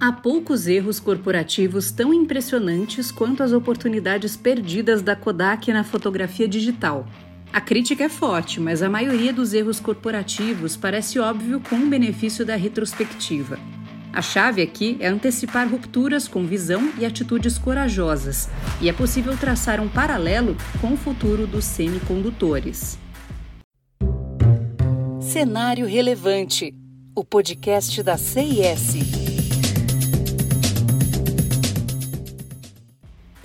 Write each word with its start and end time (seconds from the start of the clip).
Há 0.00 0.12
poucos 0.12 0.68
erros 0.68 1.00
corporativos 1.00 1.90
tão 1.90 2.14
impressionantes 2.14 3.10
quanto 3.10 3.42
as 3.42 3.52
oportunidades 3.52 4.36
perdidas 4.36 5.02
da 5.02 5.16
Kodak 5.16 5.72
na 5.72 5.82
fotografia 5.82 6.46
digital. 6.46 7.04
A 7.52 7.60
crítica 7.60 8.04
é 8.04 8.08
forte, 8.08 8.60
mas 8.60 8.80
a 8.80 8.88
maioria 8.88 9.32
dos 9.32 9.52
erros 9.52 9.80
corporativos 9.80 10.76
parece 10.76 11.18
óbvio 11.18 11.60
com 11.60 11.76
o 11.76 11.86
benefício 11.86 12.46
da 12.46 12.54
retrospectiva. 12.54 13.58
A 14.12 14.22
chave 14.22 14.62
aqui 14.62 14.96
é 15.00 15.08
antecipar 15.08 15.68
rupturas 15.68 16.28
com 16.28 16.46
visão 16.46 16.92
e 16.98 17.04
atitudes 17.04 17.58
corajosas, 17.58 18.48
e 18.80 18.88
é 18.88 18.92
possível 18.92 19.36
traçar 19.36 19.80
um 19.80 19.88
paralelo 19.88 20.56
com 20.80 20.92
o 20.92 20.96
futuro 20.96 21.46
dos 21.46 21.64
semicondutores. 21.64 22.98
Cenário 25.20 25.86
Relevante 25.86 26.72
o 27.18 27.24
podcast 27.24 28.00
da 28.00 28.16
CIS. 28.16 29.27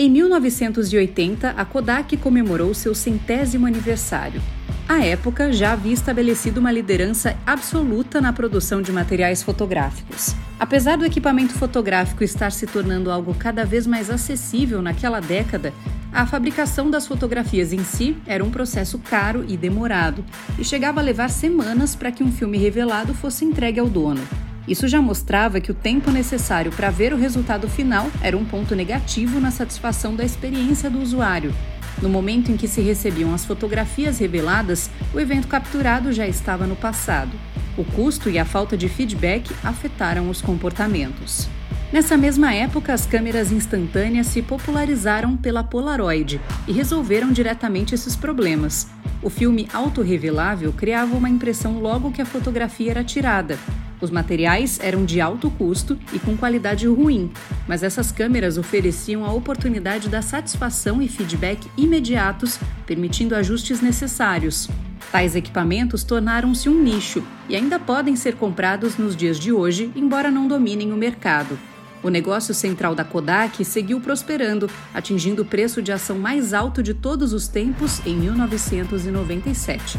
Em 0.03 0.09
1980, 0.09 1.51
a 1.51 1.63
Kodak 1.63 2.17
comemorou 2.17 2.73
seu 2.73 2.93
centésimo 2.93 3.65
aniversário. 3.65 4.41
À 4.85 5.01
época, 5.01 5.53
já 5.53 5.71
havia 5.71 5.93
estabelecido 5.93 6.59
uma 6.59 6.73
liderança 6.73 7.37
absoluta 7.47 8.19
na 8.19 8.33
produção 8.33 8.81
de 8.81 8.91
materiais 8.91 9.41
fotográficos. 9.41 10.35
Apesar 10.59 10.97
do 10.97 11.05
equipamento 11.05 11.53
fotográfico 11.53 12.21
estar 12.21 12.51
se 12.51 12.67
tornando 12.67 13.09
algo 13.09 13.33
cada 13.33 13.63
vez 13.63 13.87
mais 13.87 14.09
acessível 14.09 14.81
naquela 14.81 15.21
década, 15.21 15.73
a 16.11 16.25
fabricação 16.25 16.91
das 16.91 17.07
fotografias 17.07 17.71
em 17.71 17.85
si 17.85 18.17
era 18.27 18.43
um 18.43 18.51
processo 18.51 18.99
caro 18.99 19.45
e 19.47 19.55
demorado, 19.55 20.25
e 20.59 20.65
chegava 20.65 20.99
a 20.99 21.03
levar 21.03 21.29
semanas 21.29 21.95
para 21.95 22.11
que 22.11 22.25
um 22.25 22.31
filme 22.33 22.57
revelado 22.57 23.13
fosse 23.13 23.45
entregue 23.45 23.79
ao 23.79 23.87
dono. 23.87 24.19
Isso 24.67 24.87
já 24.87 25.01
mostrava 25.01 25.59
que 25.59 25.71
o 25.71 25.75
tempo 25.75 26.09
necessário 26.09 26.71
para 26.71 26.89
ver 26.89 27.13
o 27.13 27.17
resultado 27.17 27.67
final 27.67 28.09
era 28.21 28.37
um 28.37 28.45
ponto 28.45 28.75
negativo 28.75 29.39
na 29.39 29.51
satisfação 29.51 30.15
da 30.15 30.23
experiência 30.23 30.89
do 30.89 31.01
usuário. 31.01 31.53
No 32.01 32.09
momento 32.09 32.51
em 32.51 32.57
que 32.57 32.67
se 32.67 32.81
recebiam 32.81 33.33
as 33.33 33.45
fotografias 33.45 34.19
reveladas, 34.19 34.89
o 35.13 35.19
evento 35.19 35.47
capturado 35.47 36.13
já 36.13 36.27
estava 36.27 36.65
no 36.65 36.75
passado. 36.75 37.31
O 37.77 37.83
custo 37.83 38.29
e 38.29 38.39
a 38.39 38.45
falta 38.45 38.77
de 38.77 38.87
feedback 38.87 39.53
afetaram 39.63 40.29
os 40.29 40.41
comportamentos. 40.41 41.49
Nessa 41.91 42.17
mesma 42.17 42.53
época, 42.53 42.93
as 42.93 43.05
câmeras 43.05 43.51
instantâneas 43.51 44.27
se 44.27 44.41
popularizaram 44.41 45.37
pela 45.37 45.63
Polaroid 45.63 46.41
e 46.67 46.71
resolveram 46.71 47.31
diretamente 47.31 47.93
esses 47.93 48.15
problemas. 48.15 48.87
O 49.21 49.29
filme 49.29 49.67
autorrevelável 49.71 50.73
criava 50.73 51.15
uma 51.15 51.29
impressão 51.29 51.79
logo 51.79 52.11
que 52.11 52.21
a 52.21 52.25
fotografia 52.25 52.91
era 52.91 53.03
tirada, 53.03 53.59
os 54.03 54.11
materiais 54.11 54.79
eram 54.81 55.05
de 55.05 55.21
alto 55.21 55.49
custo 55.49 55.97
e 56.11 56.19
com 56.19 56.35
qualidade 56.35 56.85
ruim, 56.87 57.31
mas 57.67 57.83
essas 57.83 58.11
câmeras 58.11 58.57
ofereciam 58.57 59.25
a 59.25 59.31
oportunidade 59.31 60.09
da 60.09 60.21
satisfação 60.21 61.01
e 61.01 61.07
feedback 61.07 61.65
imediatos, 61.77 62.59
permitindo 62.85 63.35
ajustes 63.35 63.81
necessários. 63.81 64.69
Tais 65.11 65.35
equipamentos 65.35 66.03
tornaram-se 66.03 66.67
um 66.67 66.83
nicho 66.83 67.23
e 67.47 67.55
ainda 67.55 67.79
podem 67.79 68.15
ser 68.15 68.35
comprados 68.35 68.97
nos 68.97 69.15
dias 69.15 69.39
de 69.39 69.53
hoje, 69.53 69.91
embora 69.95 70.29
não 70.29 70.47
dominem 70.47 70.91
o 70.91 70.97
mercado. 70.97 71.57
O 72.03 72.09
negócio 72.09 72.53
central 72.53 72.93
da 72.93 73.05
Kodak 73.05 73.63
seguiu 73.63 74.01
prosperando, 74.01 74.69
atingindo 74.93 75.43
o 75.43 75.45
preço 75.45 75.81
de 75.81 75.91
ação 75.91 76.19
mais 76.19 76.53
alto 76.53 76.83
de 76.83 76.93
todos 76.93 77.31
os 77.31 77.47
tempos 77.47 78.05
em 78.05 78.15
1997. 78.17 79.97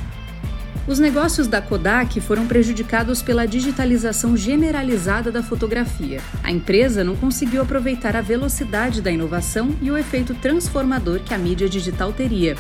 Os 0.86 0.98
negócios 0.98 1.46
da 1.46 1.62
Kodak 1.62 2.20
foram 2.20 2.46
prejudicados 2.46 3.22
pela 3.22 3.46
digitalização 3.46 4.36
generalizada 4.36 5.32
da 5.32 5.42
fotografia. 5.42 6.20
A 6.42 6.52
empresa 6.52 7.02
não 7.02 7.16
conseguiu 7.16 7.62
aproveitar 7.62 8.14
a 8.14 8.20
velocidade 8.20 9.00
da 9.00 9.10
inovação 9.10 9.74
e 9.80 9.90
o 9.90 9.96
efeito 9.96 10.34
transformador 10.34 11.20
que 11.20 11.32
a 11.32 11.38
mídia 11.38 11.70
digital 11.70 12.12
teria. 12.12 12.54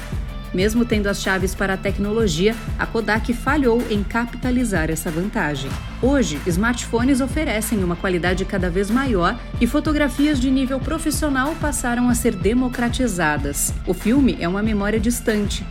Mesmo 0.54 0.86
tendo 0.86 1.08
as 1.08 1.20
chaves 1.20 1.54
para 1.54 1.74
a 1.74 1.76
tecnologia, 1.76 2.56
a 2.78 2.86
Kodak 2.86 3.34
falhou 3.34 3.82
em 3.90 4.02
capitalizar 4.02 4.90
essa 4.90 5.10
vantagem. 5.10 5.70
Hoje, 6.00 6.40
smartphones 6.46 7.20
oferecem 7.20 7.84
uma 7.84 7.96
qualidade 7.96 8.46
cada 8.46 8.70
vez 8.70 8.90
maior 8.90 9.38
e 9.60 9.66
fotografias 9.66 10.40
de 10.40 10.50
nível 10.50 10.80
profissional 10.80 11.54
passaram 11.60 12.08
a 12.08 12.14
ser 12.14 12.34
democratizadas. 12.34 13.74
O 13.86 13.92
filme 13.92 14.38
é 14.40 14.48
uma 14.48 14.62
memória 14.62 14.98
distante. 14.98 15.62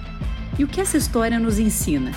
E 0.59 0.63
o 0.63 0.67
que 0.67 0.79
essa 0.79 0.97
história 0.97 1.39
nos 1.39 1.57
ensina? 1.57 2.11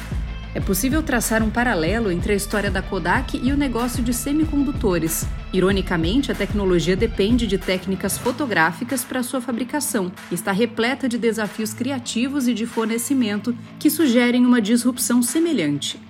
É 0.57 0.61
possível 0.61 1.03
traçar 1.03 1.43
um 1.43 1.51
paralelo 1.51 2.11
entre 2.11 2.33
a 2.33 2.35
história 2.35 2.71
da 2.71 2.81
Kodak 2.81 3.39
e 3.45 3.53
o 3.53 3.57
negócio 3.59 4.03
de 4.03 4.15
semicondutores. 4.15 5.27
Ironicamente, 5.53 6.33
a 6.33 6.35
tecnologia 6.35 6.97
depende 6.97 7.47
de 7.47 7.59
técnicas 7.59 8.17
fotográficas 8.17 9.05
para 9.05 9.23
sua 9.23 9.39
fabricação 9.39 10.11
e 10.31 10.35
está 10.35 10.53
repleta 10.53 11.11
de 11.11 11.19
desafios 11.19 11.75
criativos 11.75 12.49
e 12.49 12.55
de 12.55 12.65
fornecimento 12.65 13.55
que 13.79 13.91
sugerem 13.91 14.47
uma 14.47 14.59
disrupção 14.59 15.23
semelhante. 15.23 16.01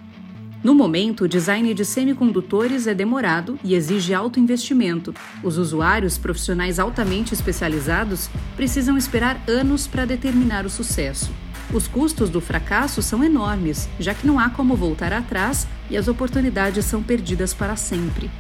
No 0.63 0.77
momento, 0.77 1.25
o 1.25 1.28
design 1.28 1.75
de 1.75 1.84
semicondutores 1.84 2.87
é 2.87 2.95
demorado 2.95 3.59
e 3.65 3.75
exige 3.75 4.15
alto 4.15 4.39
investimento. 4.39 5.13
Os 5.43 5.59
usuários 5.59 6.19
profissionais 6.19 6.78
altamente 6.78 7.34
especializados 7.34 8.31
precisam 8.55 8.97
esperar 8.97 9.43
anos 9.49 9.89
para 9.89 10.05
determinar 10.05 10.65
o 10.65 10.71
sucesso. 10.71 11.33
Os 11.72 11.88
custos 11.88 12.31
do 12.31 12.41
fracasso 12.41 13.03
são 13.03 13.25
enormes, 13.25 13.88
já 13.99 14.15
que 14.15 14.27
não 14.27 14.38
há 14.38 14.49
como 14.49 14.77
voltar 14.77 15.12
atrás 15.12 15.66
e 15.91 15.97
as 15.97 16.06
oportunidades 16.06 16.84
são 16.84 17.03
perdidas 17.03 17.53
para 17.53 17.75
sempre. 17.75 18.31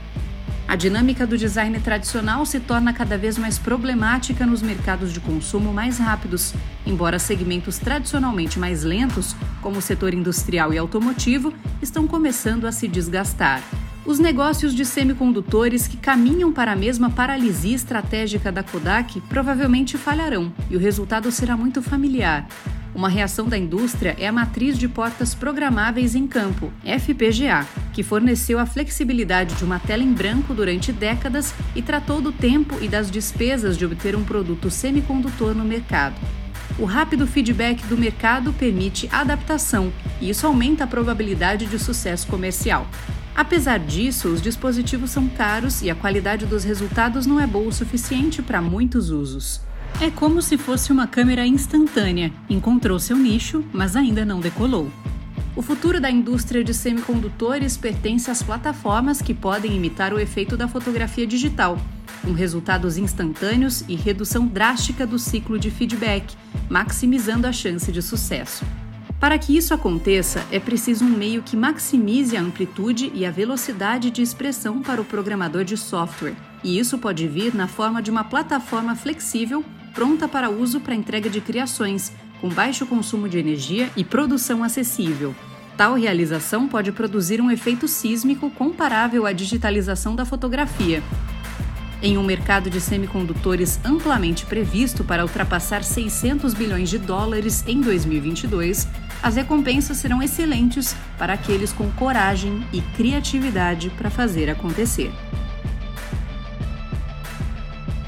A 0.68 0.74
dinâmica 0.74 1.26
do 1.26 1.38
design 1.38 1.78
tradicional 1.78 2.44
se 2.44 2.58
torna 2.58 2.92
cada 2.92 3.16
vez 3.16 3.38
mais 3.38 3.56
problemática 3.56 4.44
nos 4.44 4.62
mercados 4.62 5.12
de 5.12 5.20
consumo 5.20 5.72
mais 5.72 5.98
rápidos, 5.98 6.54
embora 6.84 7.20
segmentos 7.20 7.78
tradicionalmente 7.78 8.58
mais 8.58 8.82
lentos, 8.82 9.36
como 9.62 9.78
o 9.78 9.82
setor 9.82 10.12
industrial 10.12 10.72
e 10.72 10.78
automotivo, 10.78 11.52
estão 11.80 12.06
começando 12.06 12.66
a 12.66 12.72
se 12.72 12.88
desgastar. 12.88 13.62
Os 14.04 14.18
negócios 14.20 14.72
de 14.74 14.84
semicondutores 14.84 15.86
que 15.88 15.96
caminham 15.96 16.52
para 16.52 16.72
a 16.72 16.76
mesma 16.76 17.10
paralisia 17.10 17.74
estratégica 17.74 18.50
da 18.52 18.62
Kodak 18.62 19.20
provavelmente 19.22 19.98
falharão 19.98 20.52
e 20.70 20.76
o 20.76 20.80
resultado 20.80 21.30
será 21.32 21.56
muito 21.56 21.82
familiar. 21.82 22.46
Uma 22.96 23.10
reação 23.10 23.46
da 23.46 23.58
indústria 23.58 24.16
é 24.18 24.26
a 24.26 24.32
matriz 24.32 24.78
de 24.78 24.88
portas 24.88 25.34
programáveis 25.34 26.14
em 26.14 26.26
campo, 26.26 26.72
FPGA, 26.82 27.66
que 27.92 28.02
forneceu 28.02 28.58
a 28.58 28.64
flexibilidade 28.64 29.54
de 29.54 29.64
uma 29.64 29.78
tela 29.78 30.02
em 30.02 30.14
branco 30.14 30.54
durante 30.54 30.92
décadas 30.92 31.52
e 31.74 31.82
tratou 31.82 32.22
do 32.22 32.32
tempo 32.32 32.78
e 32.80 32.88
das 32.88 33.10
despesas 33.10 33.76
de 33.76 33.84
obter 33.84 34.16
um 34.16 34.24
produto 34.24 34.70
semicondutor 34.70 35.54
no 35.54 35.62
mercado. 35.62 36.14
O 36.78 36.86
rápido 36.86 37.26
feedback 37.26 37.84
do 37.84 37.98
mercado 37.98 38.50
permite 38.54 39.10
adaptação 39.12 39.92
e 40.18 40.30
isso 40.30 40.46
aumenta 40.46 40.84
a 40.84 40.86
probabilidade 40.86 41.66
de 41.66 41.78
sucesso 41.78 42.26
comercial. 42.26 42.86
Apesar 43.34 43.78
disso, 43.78 44.28
os 44.28 44.40
dispositivos 44.40 45.10
são 45.10 45.28
caros 45.28 45.82
e 45.82 45.90
a 45.90 45.94
qualidade 45.94 46.46
dos 46.46 46.64
resultados 46.64 47.26
não 47.26 47.38
é 47.38 47.46
boa 47.46 47.68
o 47.68 47.72
suficiente 47.72 48.40
para 48.40 48.62
muitos 48.62 49.10
usos. 49.10 49.65
É 50.00 50.10
como 50.10 50.42
se 50.42 50.58
fosse 50.58 50.92
uma 50.92 51.06
câmera 51.06 51.46
instantânea. 51.46 52.32
Encontrou 52.50 52.98
seu 52.98 53.16
nicho, 53.16 53.64
mas 53.72 53.96
ainda 53.96 54.24
não 54.24 54.40
decolou. 54.40 54.90
O 55.56 55.62
futuro 55.62 55.98
da 55.98 56.10
indústria 56.10 56.62
de 56.62 56.74
semicondutores 56.74 57.78
pertence 57.78 58.30
às 58.30 58.42
plataformas 58.42 59.22
que 59.22 59.32
podem 59.32 59.74
imitar 59.74 60.12
o 60.12 60.20
efeito 60.20 60.54
da 60.54 60.68
fotografia 60.68 61.26
digital, 61.26 61.78
com 62.22 62.32
resultados 62.32 62.98
instantâneos 62.98 63.82
e 63.88 63.94
redução 63.94 64.46
drástica 64.46 65.06
do 65.06 65.18
ciclo 65.18 65.58
de 65.58 65.70
feedback, 65.70 66.36
maximizando 66.68 67.46
a 67.46 67.52
chance 67.52 67.90
de 67.90 68.02
sucesso. 68.02 68.66
Para 69.18 69.38
que 69.38 69.56
isso 69.56 69.72
aconteça, 69.72 70.44
é 70.52 70.60
preciso 70.60 71.04
um 71.04 71.08
meio 71.08 71.42
que 71.42 71.56
maximize 71.56 72.36
a 72.36 72.40
amplitude 72.40 73.10
e 73.14 73.24
a 73.24 73.30
velocidade 73.30 74.10
de 74.10 74.20
expressão 74.20 74.82
para 74.82 75.00
o 75.00 75.04
programador 75.04 75.64
de 75.64 75.76
software, 75.76 76.36
e 76.62 76.78
isso 76.78 76.98
pode 76.98 77.26
vir 77.26 77.54
na 77.54 77.66
forma 77.66 78.02
de 78.02 78.10
uma 78.10 78.24
plataforma 78.24 78.94
flexível 78.94 79.64
pronta 79.94 80.28
para 80.28 80.50
uso 80.50 80.80
para 80.80 80.94
entrega 80.94 81.30
de 81.30 81.40
criações, 81.40 82.12
com 82.42 82.50
baixo 82.50 82.84
consumo 82.84 83.26
de 83.26 83.38
energia 83.38 83.90
e 83.96 84.04
produção 84.04 84.62
acessível. 84.62 85.34
Tal 85.74 85.94
realização 85.94 86.68
pode 86.68 86.92
produzir 86.92 87.40
um 87.40 87.50
efeito 87.50 87.88
sísmico 87.88 88.50
comparável 88.50 89.24
à 89.24 89.32
digitalização 89.32 90.14
da 90.14 90.26
fotografia. 90.26 91.02
Em 92.02 92.18
um 92.18 92.22
mercado 92.22 92.68
de 92.68 92.80
semicondutores 92.80 93.80
amplamente 93.84 94.44
previsto 94.44 95.02
para 95.02 95.24
ultrapassar 95.24 95.82
600 95.82 96.52
bilhões 96.52 96.90
de 96.90 96.98
dólares 96.98 97.64
em 97.66 97.80
2022, 97.80 98.86
as 99.22 99.36
recompensas 99.36 99.96
serão 99.96 100.22
excelentes 100.22 100.94
para 101.18 101.32
aqueles 101.32 101.72
com 101.72 101.90
coragem 101.92 102.62
e 102.72 102.82
criatividade 102.82 103.90
para 103.90 104.10
fazer 104.10 104.50
acontecer. 104.50 105.10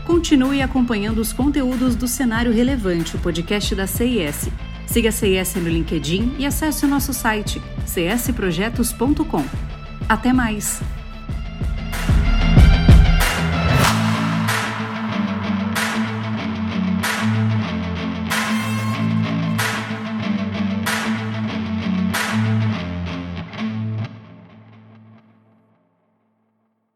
Continue 0.04 0.62
acompanhando 0.62 1.18
os 1.18 1.32
conteúdos 1.32 1.94
do 1.94 2.08
Cenário 2.08 2.52
Relevante, 2.52 3.16
o 3.16 3.18
podcast 3.18 3.74
da 3.74 3.86
CIS. 3.86 4.48
Siga 4.86 5.10
a 5.10 5.12
CIS 5.12 5.54
no 5.56 5.68
LinkedIn 5.68 6.36
e 6.38 6.46
acesse 6.46 6.84
o 6.84 6.88
nosso 6.88 7.12
site 7.12 7.60
csprojetos.com. 7.86 9.44
Até 10.08 10.32
mais! 10.32 10.80